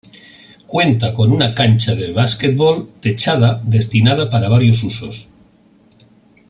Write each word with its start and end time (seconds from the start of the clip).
Cuenta 0.65 1.13
con 1.13 1.31
una 1.31 1.53
cancha 1.53 1.93
de 1.93 2.11
basquetbol 2.11 2.89
techada 3.01 3.61
destinada 3.63 4.31
para 4.31 4.49
varios 4.49 4.81
usos. 4.83 5.27